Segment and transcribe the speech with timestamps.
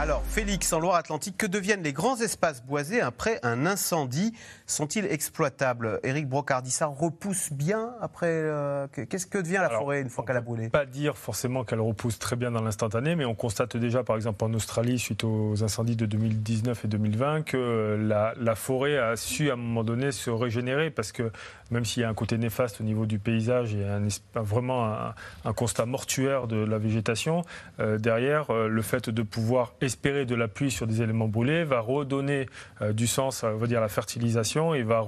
[0.00, 4.32] Alors, Félix, en Loire-Atlantique, que deviennent les grands espaces boisés après un incendie?
[4.64, 5.98] Sont-ils exploitables?
[6.04, 10.36] Éric Brocardi, ça repousse bien après euh, Qu'est-ce que devient la forêt une fois qu'elle
[10.36, 10.68] a brûlé?
[10.68, 14.44] Pas dire forcément qu'elle repousse très bien dans l'instantané, mais on constate déjà, par exemple,
[14.44, 19.54] en Australie, suite aux incendies de 2019 et 2020, que la, forêt a su à
[19.54, 21.32] un moment donné se régénérer, parce que
[21.72, 24.94] même s'il y a un côté néfaste au niveau du paysage et un, vraiment
[25.44, 27.42] un, constat mortuaire de la végétation,
[27.80, 31.64] euh, derrière, euh, le fait de pouvoir espérer de la pluie sur des éléments brûlés
[31.64, 32.46] va redonner
[32.82, 35.04] euh, du sens, on va dire, à la fertilisation et va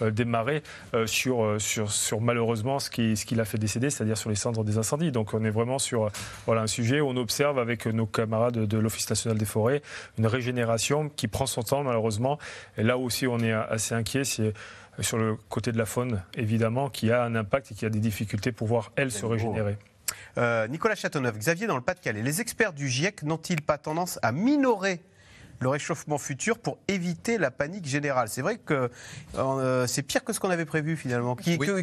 [0.00, 0.62] redémarrer
[0.94, 4.30] euh, sur, euh, sur, sur malheureusement ce qui, ce qui l'a fait décéder, c'est-à-dire sur
[4.30, 5.12] les cendres des incendies.
[5.12, 6.10] Donc on est vraiment sur
[6.46, 9.82] voilà, un sujet où on observe avec nos camarades de, l'Office national des forêts
[10.18, 12.38] une régénération qui prend son temps malheureusement.
[12.78, 14.54] Et là aussi on est assez inquiet, c'est
[15.00, 18.00] sur le côté de la faune, évidemment, qui a un impact et qui a des
[18.00, 19.76] difficultés pour voir, elle, se régénérer.
[20.38, 24.30] Euh, Nicolas Châteauneuf, Xavier dans le Pas-de-Calais, les experts du GIEC n'ont-ils pas tendance à
[24.30, 25.00] minorer
[25.60, 28.28] le réchauffement futur pour éviter la panique générale.
[28.28, 28.90] C'est vrai que
[29.36, 31.36] euh, c'est pire que ce qu'on avait prévu finalement,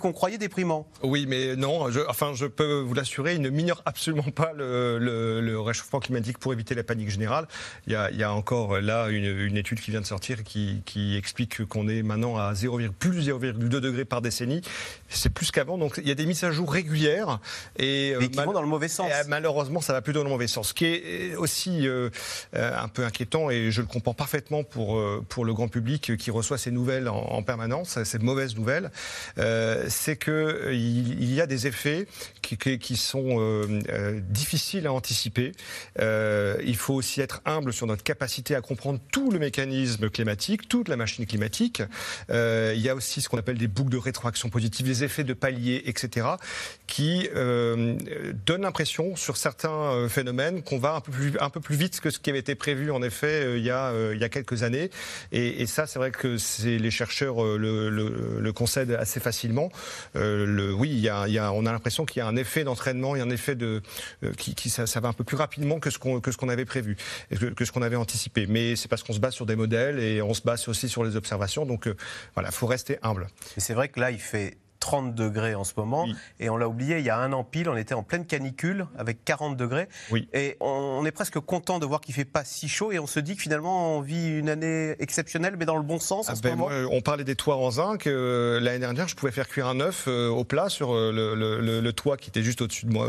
[0.00, 0.86] qu'on croyait déprimant.
[1.02, 5.58] Oui, mais non, je, enfin je peux vous l'assurer, il ne minore absolument pas le,
[5.62, 7.46] réchauffement climatique pour éviter la panique générale.
[7.86, 12.02] Il y a, encore là une, étude qui vient de sortir qui, explique qu'on est
[12.02, 14.62] maintenant à 0, plus 0,2 degrés par décennie.
[15.08, 17.38] C'est plus qu'avant, donc il y a des mises à jour régulières.
[17.78, 19.10] Et, euh, qui vont dans le mauvais sens.
[19.28, 20.68] malheureusement, ça va plutôt dans le mauvais sens.
[20.68, 22.10] Ce qui est aussi euh,
[22.52, 26.30] un peu inquiétant et je le comprends parfaitement pour, euh, pour le grand public qui
[26.30, 28.90] reçoit ces nouvelles en, permanence, ces mauvaises nouvelles,
[29.38, 32.06] euh, c'est qu'il euh, il y a des effets
[32.42, 33.66] qui, sont
[34.28, 35.52] difficiles à anticiper.
[35.98, 40.88] il faut aussi être humble sur notre capacité à comprendre tout le mécanisme climatique, toute
[40.88, 41.82] la machine climatique.
[42.28, 45.32] il y a aussi ce qu'on appelle des boucles de rétroaction positive, des effets de
[45.32, 46.26] palier, etc.,
[46.86, 51.02] qui donnent l'impression sur certains phénomènes qu'on va
[51.40, 53.88] un peu plus vite que ce qui avait été prévu en effet il y a,
[53.88, 54.90] euh, il y a quelques années.
[55.32, 56.36] Et, ça, c'est vrai que
[56.66, 59.70] les chercheurs euh, le, concèdent assez facilement.
[60.16, 63.14] Euh, le, oui, il y a, on a l'impression qu'il y a un effet d'entraînement,
[63.16, 63.82] il y a un effet de,
[64.36, 66.96] qui, ça, va un peu plus rapidement que ce qu'on que avait prévu,
[67.56, 68.46] que, ce qu'on avait anticipé.
[68.46, 71.04] Mais c'est parce qu'on se base sur des modèles et on se base aussi sur
[71.04, 71.64] les observations.
[71.64, 71.88] Donc
[72.34, 73.28] voilà, faut rester humble.
[73.56, 76.08] c'est vrai que là, il fait 30 degrés en ce moment.
[76.40, 78.86] Et on l'a oublié, il y a un an pile, on était en pleine canicule
[78.98, 79.88] avec 40 degrés.
[80.10, 80.28] Oui.
[80.32, 82.90] Et on, est presque content de voir qu'il ne fait pas si chaud.
[82.90, 86.00] Et on se dit que finalement, on vit une année exceptionnelle, mais dans le bon
[86.00, 86.74] sens en ah ce ben, moment.
[86.90, 88.08] on parlait des toits en zinc.
[88.08, 91.92] Euh, l'année dernière, je pouvais faire cuire un œuf euh, au plat sur euh, le,
[91.92, 93.08] toit qui était juste au-dessus de moi,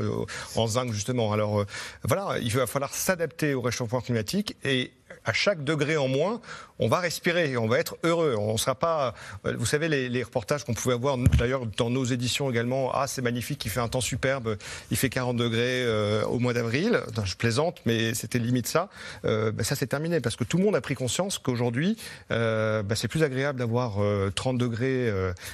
[0.56, 1.34] en zinc justement.
[1.34, 1.66] Alors
[2.04, 4.58] voilà, il va falloir s'adapter au réchauffement climatique.
[4.64, 4.92] Et
[5.26, 6.42] à chaque degré en moins,
[6.80, 8.36] on va respirer, on va être heureux.
[8.38, 9.14] On sera pas.
[9.44, 12.92] Vous savez, les, reportages qu'on pouvait avoir, d'ailleurs, dans nos éditions également.
[12.94, 14.58] Ah, c'est magnifique, il fait un temps superbe,
[14.92, 17.00] il fait 40 degrés euh, au mois d'avril.
[17.24, 18.90] Je plaisante, mais c'était limite ça.
[19.26, 21.98] Euh, ben, ça, c'est terminé parce que tout le monde a pris conscience qu'aujourd'hui,
[22.32, 23.98] euh, ben, c'est plus agréable d'avoir
[24.36, 25.12] 30 degrés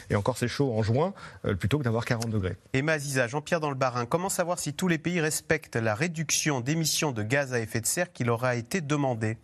[0.09, 1.14] et encore c'est chaud en juin
[1.59, 2.56] plutôt que d'avoir 40 degrés.
[2.74, 6.62] Et Maziza, Jean-Pierre dans le Barin, comment savoir si tous les pays respectent la réduction
[6.62, 9.38] d'émissions de gaz à effet de serre qui leur a été demandée?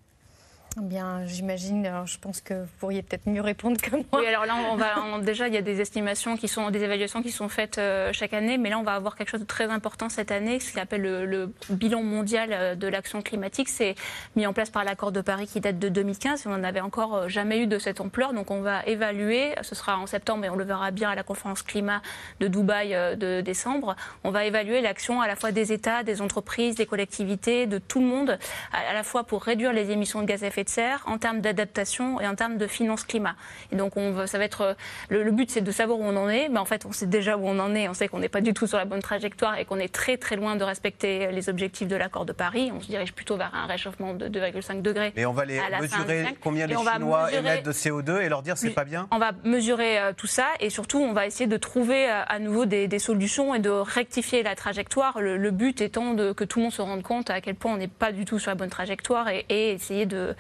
[0.78, 4.04] Bien, j'imagine, je pense que vous pourriez peut-être mieux répondre que moi.
[4.12, 7.22] Oui, alors là, on va, déjà, il y a des estimations qui sont, des évaluations
[7.22, 9.70] qui sont faites euh, chaque année, mais là, on va avoir quelque chose de très
[9.70, 13.70] important cette année, ce qu'on appelle le, bilan mondial euh, de l'action climatique.
[13.70, 13.96] C'est
[14.36, 16.82] mis en place par l'accord de Paris qui date de 2015 et on n'en avait
[16.82, 18.34] encore euh, jamais eu de cette ampleur.
[18.34, 21.24] Donc, on va évaluer, ce sera en septembre, et on le verra bien à la
[21.24, 22.02] conférence climat
[22.42, 23.96] de Dubaï de décembre.
[24.26, 28.02] On va évaluer l'action à la fois des États, des entreprises, des collectivités, de tout
[28.02, 28.38] le monde,
[28.74, 31.40] à la fois pour réduire les émissions de gaz à effet de serre, en termes
[31.40, 33.36] d'adaptation et en termes de finances climat.
[33.72, 34.74] Et donc, on ça va être euh,
[35.10, 36.50] le, but, c'est de savoir où on en est.
[36.50, 37.88] Mais en fait, on sait déjà où on en est.
[37.88, 40.18] On sait qu'on n'est pas du tout sur la bonne trajectoire et qu'on est très
[40.18, 42.72] très loin de respecter les objectifs de l'accord de Paris.
[42.76, 45.14] On se dirige plutôt vers un réchauffement de 2,5 degrés.
[45.16, 48.72] Et on va les mesurer combien les Chinois émettent de CO2 et leur dire c'est
[48.72, 49.08] pas bien?
[49.12, 52.40] On va mesurer euh, tout ça et surtout on va essayer de trouver euh, à
[52.40, 55.20] nouveau des, solutions et de rectifier la trajectoire.
[55.20, 57.78] Le, but étant de, que tout le monde se rende compte à quel point on
[57.78, 60.36] n'est pas du tout sur la bonne trajectoire et, et essayer de,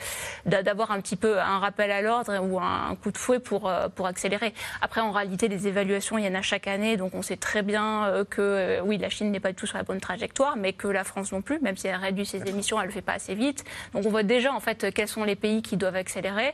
[0.46, 3.90] d'avoir un petit peu un rappel à l'ordre ou un coup de fouet pour, euh,
[3.90, 4.54] pour accélérer.
[4.82, 7.62] Après, en réalité, les évaluations, il y en a chaque année, donc on sait très
[7.62, 10.58] bien euh, que euh, oui, la Chine n'est pas du tout sur la bonne trajectoire,
[10.58, 12.94] mais que la France non plus, même si elle réduit ses émissions, elle ne le
[12.94, 13.64] fait pas assez vite.
[13.94, 16.54] Donc on voit déjà en fait quels sont les pays qui doivent accélérer.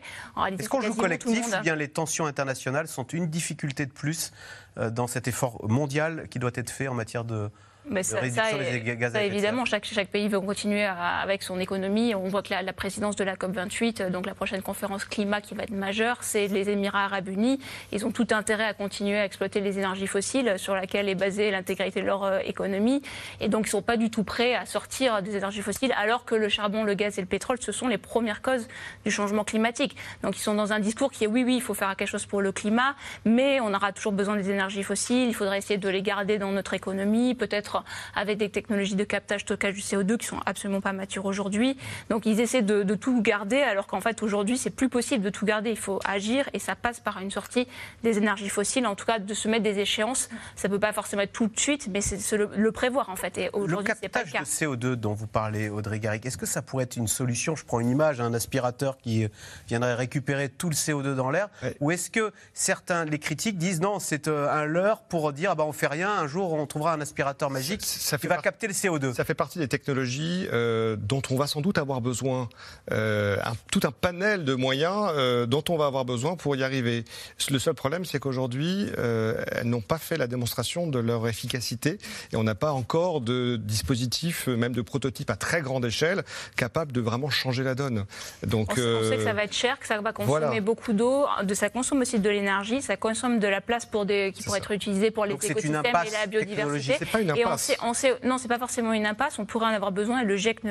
[0.60, 4.32] Est-ce qu'on joue collectif bien les tensions internationales sont une difficulté de plus
[4.78, 7.50] dans cet effort mondial qui doit être fait en matière de
[7.90, 12.14] Mais ça, ça, évidemment, chaque, chaque, pays veut continuer avec son économie.
[12.14, 15.64] On voit que la, présidence de la COP28, donc la prochaine conférence climat qui va
[15.64, 17.60] être majeure, c'est les Émirats arabes unis.
[17.92, 21.50] Ils ont tout intérêt à continuer à exploiter les énergies fossiles sur laquelle est basée
[21.50, 23.02] l'intégrité de leur euh, économie.
[23.40, 26.24] Et donc, ils ne sont pas du tout prêts à sortir des énergies fossiles, alors
[26.24, 28.68] que le charbon, le gaz et le pétrole, ce sont les premières causes
[29.06, 29.96] du changement climatique.
[30.22, 32.28] Donc, ils sont dans un discours qui est oui, oui, il faut faire quelque chose
[32.28, 32.96] pour le climat,
[33.26, 35.28] mais on aura toujours besoin des énergies fossiles.
[35.28, 37.71] Il faudrait essayer de les garder dans notre économie, peut-être
[38.16, 41.78] avec des technologies de captage, stockage du CO2 qui sont absolument pas matures aujourd'hui.
[42.10, 45.46] Donc ils essaient de, tout garder, alors qu'en fait aujourd'hui c'est plus possible de tout
[45.46, 45.70] garder.
[45.70, 47.68] Il faut agir et ça passe par une sortie
[48.04, 50.30] des énergies fossiles, en tout cas de se mettre des échéances.
[50.56, 53.38] Ça peut pas forcément être tout de suite, mais c'est le, prévoir en fait.
[53.38, 54.42] Et aujourd'hui c'est pas le cas.
[54.42, 57.56] de CO2 dont vous parlez, Audrey Garrick, est-ce que ça pourrait être une solution?
[57.56, 59.28] Je prends une image, un aspirateur qui
[59.68, 64.00] viendrait récupérer tout le CO2 dans l'air, ou est-ce que certains, les critiques disent non,
[64.00, 66.94] c'est euh, un leurre pour dire ah bah on fait rien, un jour on trouvera
[66.94, 69.14] un aspirateur magique ça, qui va capter le CO2.
[69.14, 72.50] Ça fait partie des technologies euh, dont on va sans doute avoir besoin,
[72.92, 73.38] euh,
[73.72, 77.06] tout un panel de moyens euh, dont on va avoir besoin pour y arriver.
[77.50, 81.98] Le seul problème, c'est qu'aujourd'hui, elles n'ont pas fait la démonstration de leur efficacité
[82.32, 86.24] et on n'a pas encore de dispositif, même de prototype à très grande échelle,
[86.56, 88.06] capable de vraiment changer la donne.
[88.46, 88.76] Donc, on,
[89.10, 92.02] sait que ça va être cher, que ça va consommer beaucoup d'eau, de ça consomme
[92.02, 95.26] aussi de l'énergie, ça consomme de la place pour des, qui pourrait être utilisée pour
[95.26, 96.96] les écosystèmes et la biodiversité.
[97.00, 97.51] C'est pas une impasse
[97.82, 99.40] on sait, non, c'est pas forcément une impasse.
[99.40, 100.22] On pourrait en avoir besoin.
[100.22, 100.62] Et le GIEC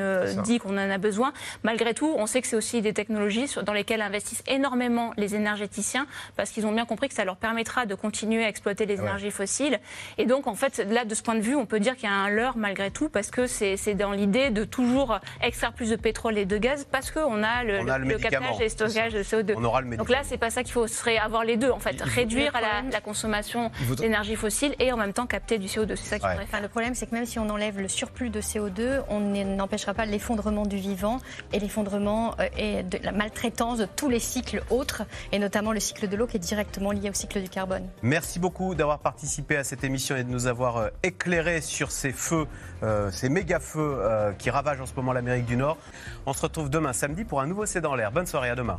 [0.44, 1.32] dit qu'on en a besoin.
[1.62, 6.06] Malgré tout, on sait que c'est aussi des technologies dans lesquelles investissent énormément les énergéticiens
[6.36, 9.30] parce qu'ils ont bien compris que ça leur permettra de continuer à exploiter les énergies
[9.30, 9.80] fossiles.
[10.18, 12.12] Et donc, en fait, là, de ce point de vue, on peut dire qu'il y
[12.12, 15.96] a un leurre malgré tout parce que c'est dans l'idée de toujours extraire plus de
[15.96, 19.54] pétrole et de gaz parce qu'on a le, le, captage et le stockage de CO2.
[19.56, 20.86] On aura le donc là, c'est pas ça qu'il faut.
[20.86, 22.52] serait avoir les deux en fait, réduire
[22.92, 25.96] la, consommation d'énergie fossile et en même temps capter du CO2.
[25.96, 26.60] C'est ça faire.
[26.60, 30.06] Le problème, c'est que même si on enlève le surplus de CO2, on n'empêchera pas
[30.06, 31.20] l'effondrement du vivant
[31.52, 35.02] et l'effondrement euh, et la maltraitance de tous les cycles autres,
[35.32, 37.86] et notamment le cycle de l'eau qui est directement lié au cycle du carbone.
[38.02, 42.12] Merci beaucoup d'avoir participé à cette émission et de nous avoir euh, éclairé sur ces
[42.12, 42.46] feux,
[42.82, 43.98] euh, ces méga feux
[44.38, 45.76] qui ravagent en ce moment l'Amérique du Nord.
[46.26, 48.12] On se retrouve demain samedi pour un nouveau C'est dans l'air.
[48.12, 48.78] Bonne soirée, à demain.